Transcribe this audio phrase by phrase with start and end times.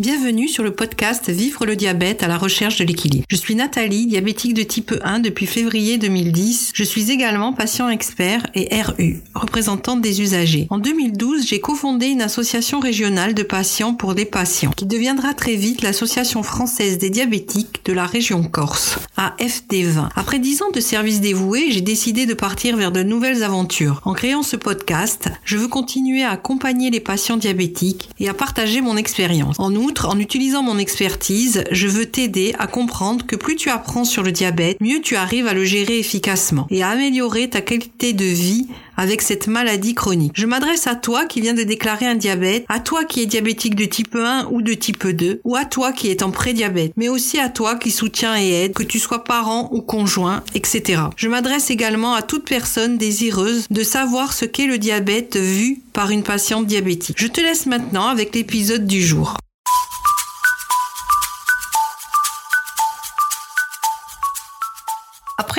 [0.00, 3.24] Bienvenue sur le podcast Vivre le diabète à la recherche de l'équilibre.
[3.28, 6.70] Je suis Nathalie, diabétique de type 1 depuis février 2010.
[6.72, 10.68] Je suis également patient expert et RU, représentante des usagers.
[10.70, 15.56] En 2012, j'ai cofondé une association régionale de patients pour des patients qui deviendra très
[15.56, 20.10] vite l'association française des diabétiques de la région Corse, AFD20.
[20.14, 24.00] Après 10 ans de service dévoué, j'ai décidé de partir vers de nouvelles aventures.
[24.04, 28.80] En créant ce podcast, je veux continuer à accompagner les patients diabétiques et à partager
[28.80, 29.58] mon expérience.
[29.58, 29.72] En
[30.04, 34.32] en utilisant mon expertise, je veux t'aider à comprendre que plus tu apprends sur le
[34.32, 38.66] diabète, mieux tu arrives à le gérer efficacement et à améliorer ta qualité de vie
[38.96, 40.32] avec cette maladie chronique.
[40.34, 43.76] Je m'adresse à toi qui viens de déclarer un diabète, à toi qui es diabétique
[43.76, 47.08] de type 1 ou de type 2, ou à toi qui est en prédiabète, mais
[47.08, 51.02] aussi à toi qui soutient et aide, que tu sois parent ou conjoint, etc.
[51.16, 56.10] Je m'adresse également à toute personne désireuse de savoir ce qu'est le diabète vu par
[56.10, 57.16] une patiente diabétique.
[57.18, 59.36] Je te laisse maintenant avec l'épisode du jour.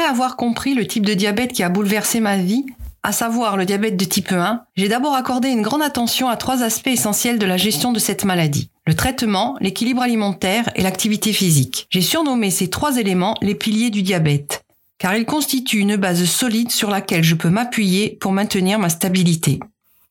[0.10, 2.66] Avoir compris le type de diabète qui a bouleversé ma vie,
[3.04, 6.64] à savoir le diabète de type 1, j'ai d'abord accordé une grande attention à trois
[6.64, 8.70] aspects essentiels de la gestion de cette maladie.
[8.88, 11.88] Le traitement, l'équilibre alimentaire et l'activité physique.
[11.92, 14.66] J'ai surnommé ces trois éléments les piliers du diabète,
[14.98, 19.60] car ils constituent une base solide sur laquelle je peux m'appuyer pour maintenir ma stabilité.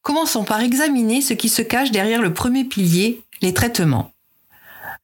[0.02, 4.12] Commençons par examiner ce qui se cache derrière le premier pilier, les traitements.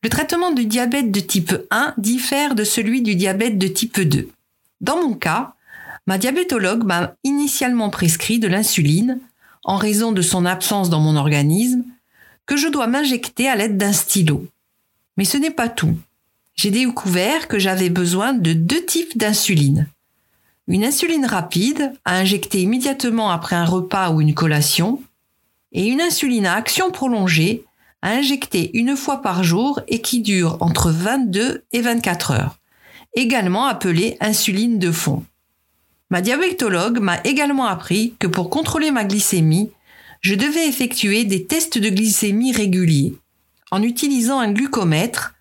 [0.02, 4.28] Le traitement du diabète de type 1 diffère de celui du diabète de type 2.
[4.84, 5.54] Dans mon cas,
[6.06, 9.18] ma diabétologue m'a initialement prescrit de l'insuline,
[9.64, 11.84] en raison de son absence dans mon organisme,
[12.44, 14.46] que je dois m'injecter à l'aide d'un stylo.
[15.16, 15.96] Mais ce n'est pas tout.
[16.54, 19.88] J'ai découvert que j'avais besoin de deux types d'insuline.
[20.68, 25.02] Une insuline rapide, à injecter immédiatement après un repas ou une collation,
[25.72, 27.64] et une insuline à action prolongée,
[28.02, 32.58] à injecter une fois par jour et qui dure entre 22 et 24 heures
[33.14, 35.24] également appelée insuline de fond.
[36.10, 39.70] Ma diabétologue m'a également appris que pour contrôler ma glycémie,
[40.20, 43.14] je devais effectuer des tests de glycémie réguliers
[43.70, 45.34] en utilisant un glucomètre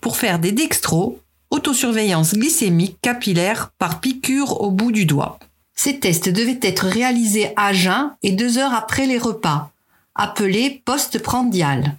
[0.00, 1.20] pour faire des dextros,
[1.50, 5.38] autosurveillance glycémique capillaire par piqûre au bout du doigt.
[5.74, 9.72] Ces tests devaient être réalisés à jeun et deux heures après les repas,
[10.14, 11.96] appelés post-prandial.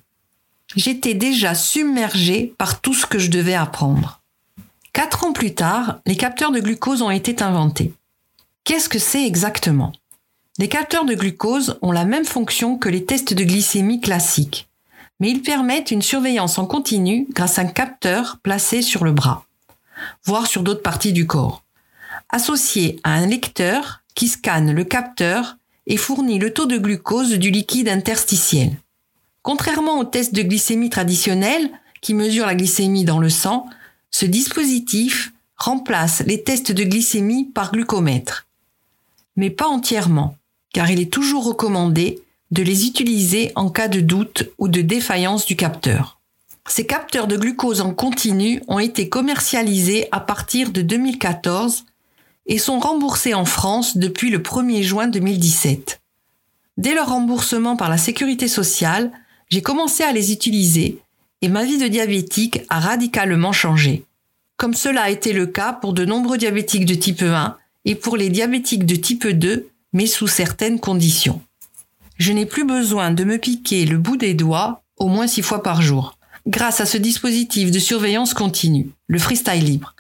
[0.76, 4.21] J'étais déjà submergée par tout ce que je devais apprendre.
[4.94, 7.94] Quatre ans plus tard, les capteurs de glucose ont été inventés.
[8.66, 9.94] Qu'est-ce que c'est exactement?
[10.58, 14.70] Les capteurs de glucose ont la même fonction que les tests de glycémie classiques,
[15.20, 19.46] mais ils permettent une surveillance en continu grâce à un capteur placé sur le bras,
[20.26, 21.64] voire sur d'autres parties du corps,
[22.30, 25.56] associé à un lecteur qui scanne le capteur
[25.88, 28.72] et fournit le taux de glucose du liquide interstitiel.
[29.42, 33.68] Contrairement aux tests de glycémie traditionnels qui mesurent la glycémie dans le sang,
[34.12, 38.48] ce dispositif remplace les tests de glycémie par glucomètre.
[39.36, 40.36] Mais pas entièrement,
[40.74, 42.22] car il est toujours recommandé
[42.52, 46.20] de les utiliser en cas de doute ou de défaillance du capteur.
[46.68, 51.86] Ces capteurs de glucose en continu ont été commercialisés à partir de 2014
[52.46, 56.02] et sont remboursés en France depuis le 1er juin 2017.
[56.78, 59.12] Dès leur remboursement par la sécurité sociale,
[59.50, 61.00] j'ai commencé à les utiliser
[61.42, 64.06] et ma vie de diabétique a radicalement changé.
[64.58, 68.16] Comme cela a été le cas pour de nombreux diabétiques de type 1 et pour
[68.16, 71.42] les diabétiques de type 2, mais sous certaines conditions.
[72.18, 75.64] Je n'ai plus besoin de me piquer le bout des doigts au moins six fois
[75.64, 76.18] par jour.
[76.46, 79.96] Grâce à ce dispositif de surveillance continue, le freestyle libre,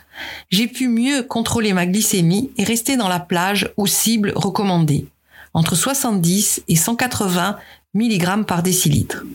[0.49, 5.07] j'ai pu mieux contrôler ma glycémie et rester dans la plage aux cibles recommandées,
[5.53, 7.57] entre 70 et 180
[7.95, 9.25] mg par décilitre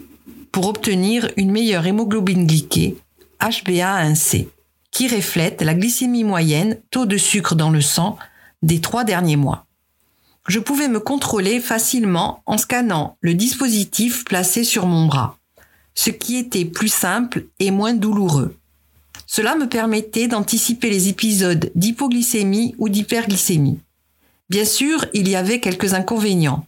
[0.53, 2.97] pour obtenir une meilleure hémoglobine glyquée,
[3.41, 4.49] HbA1c,
[4.91, 8.17] qui reflète la glycémie moyenne, taux de sucre dans le sang,
[8.63, 9.67] des trois derniers mois.
[10.49, 15.39] Je pouvais me contrôler facilement en scannant le dispositif placé sur mon bras,
[15.95, 18.57] ce qui était plus simple et moins douloureux.
[19.27, 23.81] Cela me permettait d'anticiper les épisodes d'hypoglycémie ou d'hyperglycémie.
[24.49, 26.67] Bien sûr, il y avait quelques inconvénients,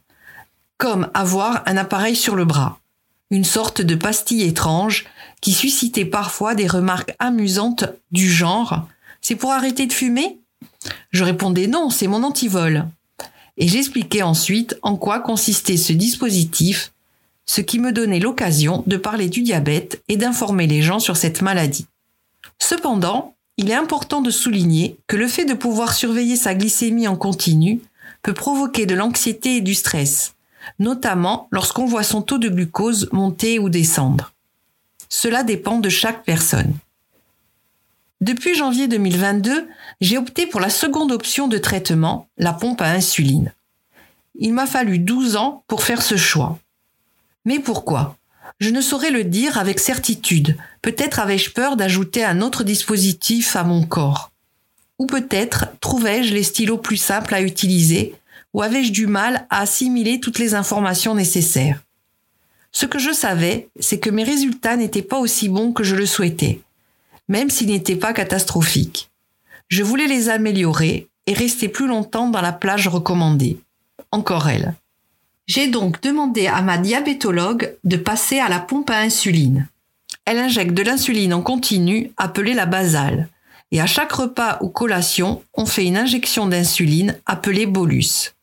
[0.77, 2.81] comme avoir un appareil sur le bras
[3.31, 5.07] une sorte de pastille étrange
[5.41, 8.89] qui suscitait parfois des remarques amusantes du genre
[9.21, 10.39] C'est pour arrêter de fumer?
[11.11, 12.87] Je répondais non, c'est mon antivol.
[13.57, 16.93] Et j'expliquais ensuite en quoi consistait ce dispositif,
[17.45, 21.43] ce qui me donnait l'occasion de parler du diabète et d'informer les gens sur cette
[21.43, 21.87] maladie.
[22.59, 27.17] Cependant, il est important de souligner que le fait de pouvoir surveiller sa glycémie en
[27.17, 27.81] continu
[28.23, 30.35] peut provoquer de l'anxiété et du stress,
[30.79, 34.33] notamment lorsqu'on voit son taux de glucose monter ou descendre.
[35.09, 36.75] Cela dépend de chaque personne.
[38.21, 39.69] Depuis janvier 2022,
[40.01, 43.53] j'ai opté pour la seconde option de traitement, la pompe à insuline.
[44.35, 46.59] Il m'a fallu 12 ans pour faire ce choix.
[47.45, 48.17] Mais pourquoi?
[48.61, 50.57] Je ne saurais le dire avec certitude.
[50.83, 54.33] Peut-être avais-je peur d'ajouter un autre dispositif à mon corps.
[54.99, 58.17] Ou peut-être trouvais-je les stylos plus simples à utiliser,
[58.59, 61.83] ou avais-je du mal à assimiler toutes les informations nécessaires?
[62.73, 66.05] Ce que je savais, c'est que mes résultats n'étaient pas aussi bons que je le
[66.05, 66.61] souhaitais
[67.29, 69.11] même s'ils n'étaient pas catastrophiques.
[69.69, 73.59] Je voulais les améliorer et rester plus longtemps dans la plage recommandée.
[74.11, 74.75] Encore elle.
[75.47, 79.69] J'ai donc demandé à ma diabétologue de passer à la pompe à insuline.
[80.25, 83.29] Elle injecte de l'insuline en continu, appelée la basale.
[83.71, 88.35] Et à chaque repas ou collation, on fait une injection d'insuline appelée bolus.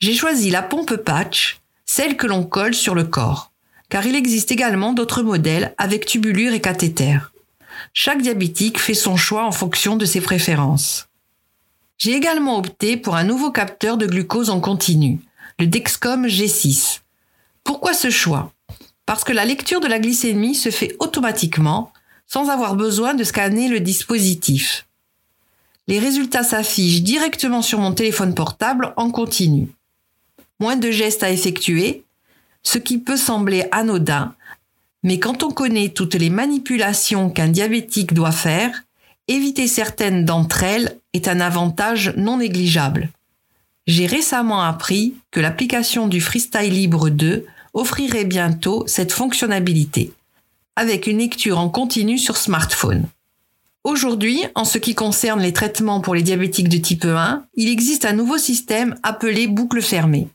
[0.00, 3.50] J'ai choisi la pompe patch, celle que l'on colle sur le corps,
[3.88, 7.18] car il existe également d'autres modèles avec tubulure et cathéter.
[7.92, 11.08] Chaque diabétique fait son choix en fonction de ses préférences.
[11.96, 15.20] J'ai également opté pour un nouveau capteur de glucose en continu,
[15.58, 17.00] le Dexcom G6.
[17.64, 18.52] Pourquoi ce choix?
[19.04, 21.92] Parce que la lecture de la glycémie se fait automatiquement
[22.28, 24.86] sans avoir besoin de scanner le dispositif.
[25.88, 29.68] Les résultats s'affichent directement sur mon téléphone portable en continu.
[30.60, 32.04] Moins de gestes à effectuer,
[32.62, 34.34] ce qui peut sembler anodin
[35.02, 38.82] mais quand on connaît toutes les manipulations qu'un diabétique doit faire,
[39.28, 43.10] éviter certaines d'entre elles est un avantage non négligeable.
[43.86, 50.12] J'ai récemment appris que l'application du Freestyle Libre 2 offrirait bientôt cette fonctionnalité,
[50.76, 53.06] avec une lecture en continu sur smartphone.
[53.84, 58.04] Aujourd'hui, en ce qui concerne les traitements pour les diabétiques de type 1, il existe
[58.04, 60.28] un nouveau système appelé boucle fermée.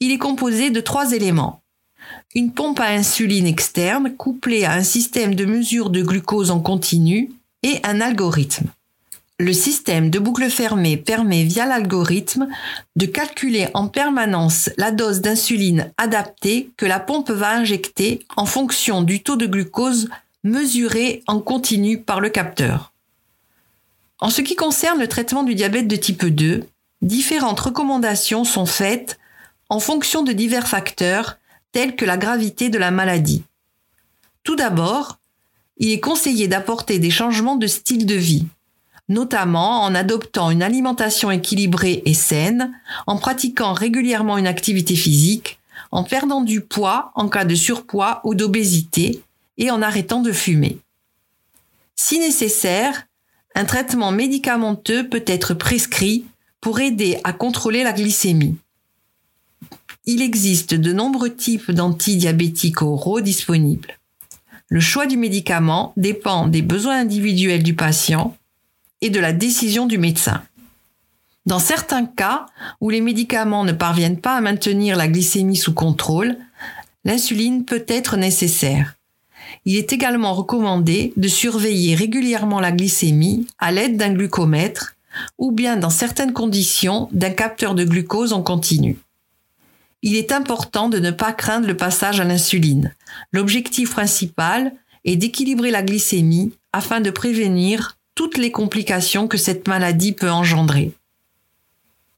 [0.00, 1.62] Il est composé de trois éléments
[2.34, 7.30] une pompe à insuline externe couplée à un système de mesure de glucose en continu
[7.62, 8.66] et un algorithme.
[9.38, 12.48] Le système de boucle fermée permet via l'algorithme
[12.96, 19.02] de calculer en permanence la dose d'insuline adaptée que la pompe va injecter en fonction
[19.02, 20.08] du taux de glucose
[20.42, 22.92] mesuré en continu par le capteur.
[24.20, 26.64] En ce qui concerne le traitement du diabète de type 2,
[27.02, 29.18] différentes recommandations sont faites
[29.68, 31.38] en fonction de divers facteurs
[31.72, 33.42] telles que la gravité de la maladie.
[34.42, 35.18] Tout d'abord,
[35.78, 38.46] il est conseillé d'apporter des changements de style de vie,
[39.08, 42.72] notamment en adoptant une alimentation équilibrée et saine,
[43.06, 45.58] en pratiquant régulièrement une activité physique,
[45.90, 49.22] en perdant du poids en cas de surpoids ou d'obésité
[49.58, 50.78] et en arrêtant de fumer.
[51.94, 53.06] Si nécessaire,
[53.54, 56.24] un traitement médicamenteux peut être prescrit
[56.60, 58.56] pour aider à contrôler la glycémie.
[60.08, 63.98] Il existe de nombreux types d'antidiabétiques oraux disponibles.
[64.68, 68.36] Le choix du médicament dépend des besoins individuels du patient
[69.00, 70.44] et de la décision du médecin.
[71.44, 72.46] Dans certains cas
[72.80, 76.36] où les médicaments ne parviennent pas à maintenir la glycémie sous contrôle,
[77.04, 78.94] l'insuline peut être nécessaire.
[79.64, 84.94] Il est également recommandé de surveiller régulièrement la glycémie à l'aide d'un glucomètre
[85.36, 88.98] ou bien dans certaines conditions d'un capteur de glucose en continu
[90.02, 92.94] il est important de ne pas craindre le passage à l'insuline.
[93.32, 94.72] L'objectif principal
[95.04, 100.92] est d'équilibrer la glycémie afin de prévenir toutes les complications que cette maladie peut engendrer.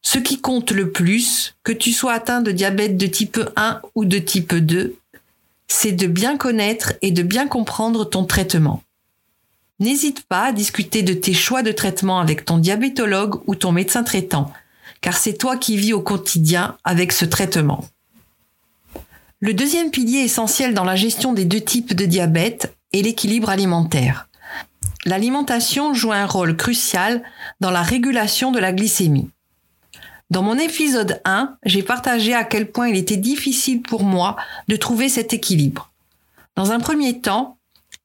[0.03, 4.05] Ce qui compte le plus, que tu sois atteint de diabète de type 1 ou
[4.05, 4.97] de type 2,
[5.67, 8.83] c'est de bien connaître et de bien comprendre ton traitement.
[9.81, 14.03] N'hésite pas à discuter de tes choix de traitement avec ton diabétologue ou ton médecin
[14.03, 14.53] traitant
[15.01, 17.85] car c'est toi qui vis au quotidien avec ce traitement.
[19.41, 24.29] Le deuxième pilier essentiel dans la gestion des deux types de diabète est l'équilibre alimentaire.
[25.05, 27.23] L'alimentation joue un rôle crucial
[27.61, 29.31] dans la régulation de la glycémie.
[30.31, 34.37] Dans mon épisode 1, j'ai partagé à quel point il était difficile pour moi
[34.67, 35.91] de trouver cet équilibre.
[36.57, 37.57] Dans un premier temps,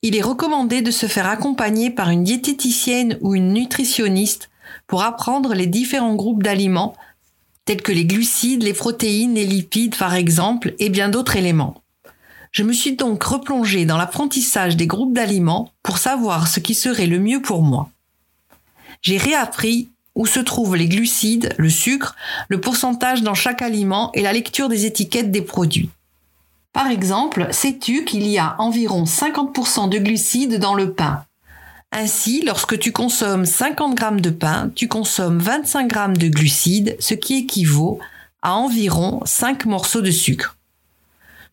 [0.04, 4.50] il est recommandé de se faire accompagner par une diététicienne ou une nutritionniste
[4.88, 6.96] pour apprendre les différents groupes d'aliments,
[7.66, 11.82] tels que les glucides, les protéines, les lipides par exemple, et bien d'autres éléments.
[12.52, 17.08] Je me suis donc replongée dans l'apprentissage des groupes d'aliments pour savoir ce qui serait
[17.08, 17.90] le mieux pour moi.
[19.02, 22.16] J'ai réappris où se trouvent les glucides, le sucre,
[22.50, 25.90] le pourcentage dans chaque aliment et la lecture des étiquettes des produits.
[26.74, 31.26] Par exemple, sais-tu qu'il y a environ 50% de glucides dans le pain?
[31.94, 37.14] Ainsi, lorsque tu consommes 50 grammes de pain, tu consommes 25 grammes de glucides, ce
[37.14, 38.00] qui équivaut
[38.42, 40.58] à environ 5 morceaux de sucre.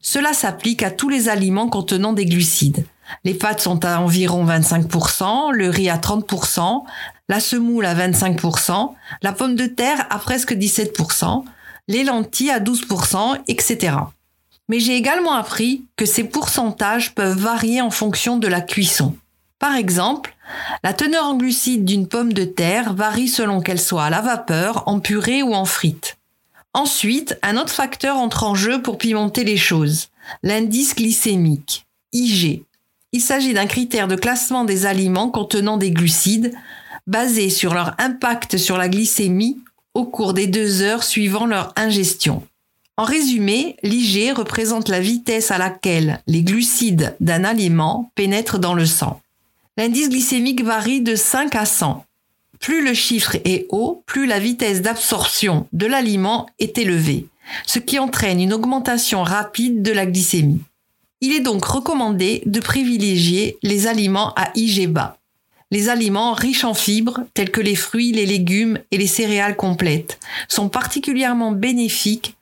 [0.00, 2.86] Cela s'applique à tous les aliments contenant des glucides.
[3.24, 6.84] Les pâtes sont à environ 25%, le riz à 30%,
[7.28, 11.44] la semoule à 25%, la pomme de terre à presque 17%,
[11.88, 13.96] les lentilles à 12%, etc.
[14.68, 19.16] Mais j'ai également appris que ces pourcentages peuvent varier en fonction de la cuisson.
[19.60, 20.34] Par exemple,
[20.82, 24.82] la teneur en glucides d'une pomme de terre varie selon qu'elle soit à la vapeur,
[24.86, 26.16] en purée ou en frite.
[26.72, 30.08] Ensuite, un autre facteur entre en jeu pour pimenter les choses,
[30.42, 32.62] l'indice glycémique, IG.
[33.12, 36.54] Il s'agit d'un critère de classement des aliments contenant des glucides,
[37.06, 39.58] basé sur leur impact sur la glycémie
[39.92, 42.42] au cours des deux heures suivant leur ingestion.
[42.96, 48.86] En résumé, l'IG représente la vitesse à laquelle les glucides d'un aliment pénètrent dans le
[48.86, 49.20] sang.
[49.76, 52.04] L'indice glycémique varie de 5 à 100.
[52.58, 57.26] Plus le chiffre est haut, plus la vitesse d'absorption de l'aliment est élevée,
[57.66, 60.60] ce qui entraîne une augmentation rapide de la glycémie.
[61.22, 65.18] Il est donc recommandé de privilégier les aliments à IG bas.
[65.70, 70.18] Les aliments riches en fibres, tels que les fruits, les légumes et les céréales complètes,
[70.48, 72.36] sont particulièrement bénéfiques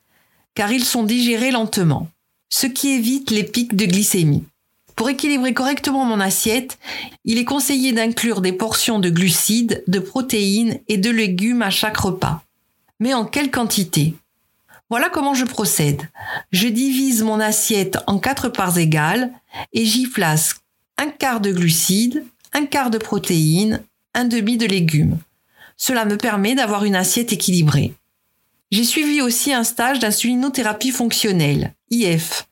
[0.54, 2.08] car ils sont digérés lentement,
[2.48, 4.44] ce qui évite les pics de glycémie.
[4.98, 6.76] Pour équilibrer correctement mon assiette,
[7.24, 11.98] il est conseillé d'inclure des portions de glucides, de protéines et de légumes à chaque
[11.98, 12.42] repas.
[12.98, 14.16] Mais en quelle quantité?
[14.90, 16.02] Voilà comment je procède.
[16.50, 19.30] Je divise mon assiette en quatre parts égales
[19.72, 20.56] et j'y place
[20.96, 25.18] un quart de glucides, un quart de protéines, un demi de légumes.
[25.76, 27.94] Cela me permet d'avoir une assiette équilibrée.
[28.72, 32.47] J'ai suivi aussi un stage d'insulinothérapie fonctionnelle, IF,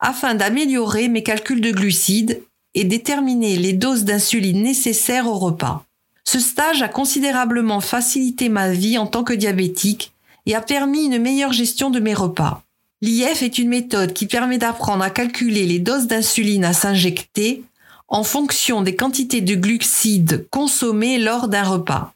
[0.00, 2.42] afin d'améliorer mes calculs de glucides
[2.74, 5.84] et déterminer les doses d'insuline nécessaires au repas.
[6.24, 10.12] Ce stage a considérablement facilité ma vie en tant que diabétique
[10.46, 12.62] et a permis une meilleure gestion de mes repas.
[13.00, 17.62] L'IF est une méthode qui permet d'apprendre à calculer les doses d'insuline à s'injecter
[18.08, 22.14] en fonction des quantités de glucides consommées lors d'un repas.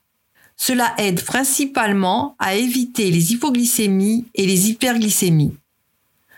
[0.56, 5.54] Cela aide principalement à éviter les hypoglycémies et les hyperglycémies.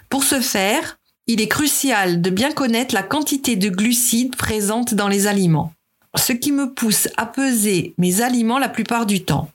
[0.08, 5.08] Pour ce faire, il est crucial de bien connaître la quantité de glucides présentes dans
[5.08, 5.72] les aliments,
[6.16, 9.50] ce qui me pousse à peser mes aliments la plupart du temps.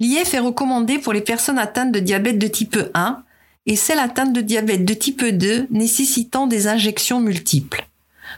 [0.00, 3.22] L'IF est recommandé pour les personnes atteintes de diabète de type 1
[3.66, 7.86] et celles atteintes de diabète de type 2 nécessitant des injections multiples.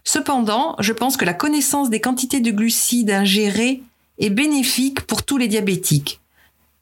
[0.02, 3.82] Cependant, je pense que la connaissance des quantités de glucides ingérées
[4.18, 6.20] est bénéfique pour tous les diabétiques,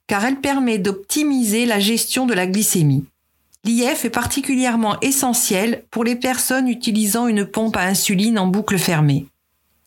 [0.06, 3.04] car elle permet d'optimiser la gestion de la glycémie.
[3.68, 9.26] L'IF est particulièrement essentiel pour les personnes utilisant une pompe à insuline en boucle fermée.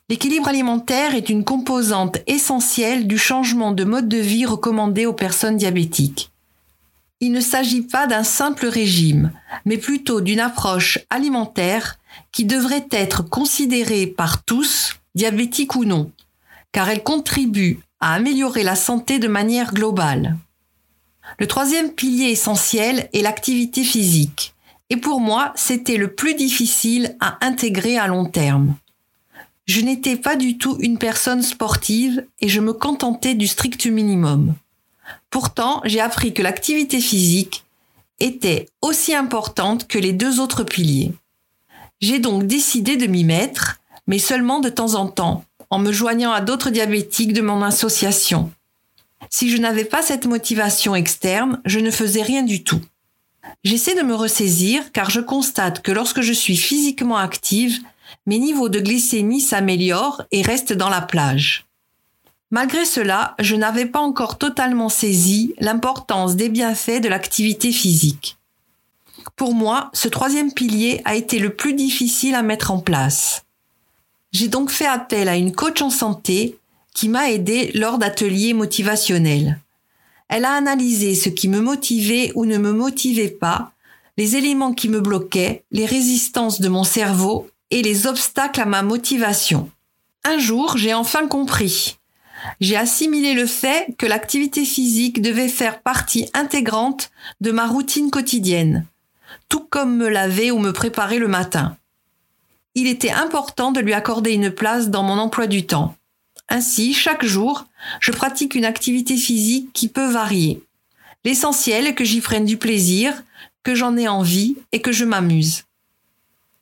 [0.07, 5.57] L'équilibre alimentaire est une composante essentielle du changement de mode de vie recommandé aux personnes
[5.57, 6.29] diabétiques.
[7.21, 9.31] Il ne s'agit pas d'un simple régime,
[9.65, 11.97] mais plutôt d'une approche alimentaire
[12.31, 16.11] qui devrait être considérée par tous, diabétiques ou non,
[16.71, 20.37] car elle contribue à améliorer la santé de manière globale.
[21.39, 24.53] Le troisième pilier essentiel est l'activité physique,
[24.89, 28.75] et pour moi, c'était le plus difficile à intégrer à long terme.
[29.65, 34.53] Je n'étais pas du tout une personne sportive et je me contentais du strict minimum.
[35.29, 37.63] Pourtant, j'ai appris que l'activité physique
[38.19, 41.13] était aussi importante que les deux autres piliers.
[42.01, 46.31] J'ai donc décidé de m'y mettre, mais seulement de temps en temps, en me joignant
[46.31, 48.51] à d'autres diabétiques de mon association.
[49.29, 52.81] Si je n'avais pas cette motivation externe, je ne faisais rien du tout.
[53.63, 57.79] J'essaie de me ressaisir car je constate que lorsque je suis physiquement active,
[58.25, 61.65] mes niveaux de glycémie s'améliorent et restent dans la plage.
[62.49, 68.37] Malgré cela, je n'avais pas encore totalement saisi l'importance des bienfaits de l'activité physique.
[69.37, 73.43] Pour moi, ce troisième pilier a été le plus difficile à mettre en place.
[74.31, 76.57] J'ai donc fait appel à une coach en santé
[76.93, 79.59] qui m'a aidé lors d'ateliers motivationnels.
[80.29, 83.71] Elle a analysé ce qui me motivait ou ne me motivait pas,
[84.17, 88.81] les éléments qui me bloquaient, les résistances de mon cerveau et les obstacles à ma
[88.81, 89.69] motivation.
[90.23, 91.97] Un jour, j'ai enfin compris.
[92.59, 98.85] J'ai assimilé le fait que l'activité physique devait faire partie intégrante de ma routine quotidienne,
[99.49, 101.77] tout comme me laver ou me préparer le matin
[102.75, 105.95] il était important de lui accorder une place dans mon emploi du temps.
[106.51, 107.65] Ainsi, chaque jour,
[107.99, 110.61] je pratique une activité physique qui peut varier.
[111.25, 113.23] L'essentiel est que j'y prenne du plaisir,
[113.63, 115.63] que j'en ai envie et que je m'amuse.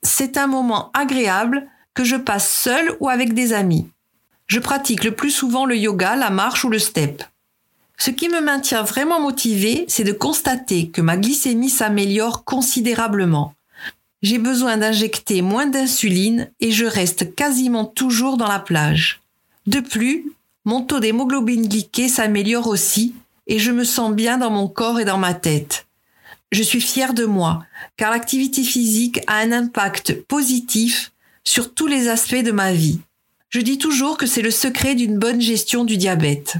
[0.01, 3.89] C'est un moment agréable que je passe seul ou avec des amis.
[4.47, 7.23] Je pratique le plus souvent le yoga, la marche ou le step.
[7.97, 13.53] Ce qui me maintient vraiment motivé, c'est de constater que ma glycémie s'améliore considérablement
[14.21, 19.21] j'ai besoin d'injecter moins d'insuline et je reste quasiment toujours dans la plage.
[19.67, 20.31] De plus,
[20.65, 23.15] mon taux d'hémoglobine glyquée s'améliore aussi
[23.47, 25.87] et je me sens bien dans mon corps et dans ma tête.
[26.51, 27.65] Je suis fière de moi,
[27.97, 31.11] car l'activité physique a un impact positif
[31.43, 32.99] sur tous les aspects de ma vie.
[33.49, 36.55] Je dis toujours que c'est le secret d'une bonne gestion du diabète.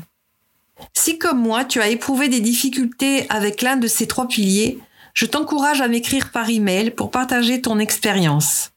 [0.93, 4.79] Si comme moi tu as éprouvé des difficultés avec l'un de ces trois piliers,
[5.13, 8.71] je t'encourage à m'écrire par email pour partager ton expérience.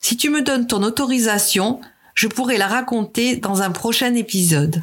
[0.00, 1.80] Si tu me donnes ton autorisation,
[2.14, 4.82] je pourrai la raconter dans un prochain épisode.